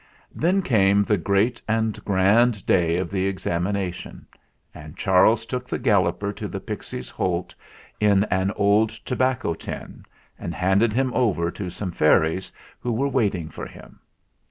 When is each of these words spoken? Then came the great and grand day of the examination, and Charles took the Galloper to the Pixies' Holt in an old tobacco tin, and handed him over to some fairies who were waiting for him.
Then 0.33 0.63
came 0.63 1.03
the 1.03 1.15
great 1.15 1.61
and 1.67 2.03
grand 2.03 2.65
day 2.65 2.97
of 2.97 3.11
the 3.11 3.27
examination, 3.27 4.25
and 4.73 4.97
Charles 4.97 5.45
took 5.45 5.67
the 5.69 5.77
Galloper 5.77 6.33
to 6.33 6.47
the 6.47 6.59
Pixies' 6.59 7.11
Holt 7.11 7.53
in 7.99 8.23
an 8.31 8.49
old 8.55 8.89
tobacco 8.89 9.53
tin, 9.53 10.03
and 10.39 10.55
handed 10.55 10.91
him 10.91 11.13
over 11.13 11.51
to 11.51 11.69
some 11.69 11.91
fairies 11.91 12.51
who 12.79 12.91
were 12.91 13.09
waiting 13.09 13.47
for 13.49 13.67
him. 13.67 13.99